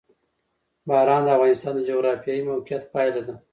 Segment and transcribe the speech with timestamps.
[0.87, 3.35] باران د افغانستان د جغرافیایي موقیعت پایله ده.